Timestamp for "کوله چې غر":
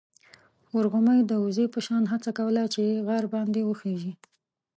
2.37-3.23